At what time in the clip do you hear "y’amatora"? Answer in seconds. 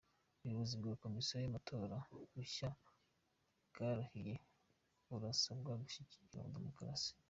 1.37-1.97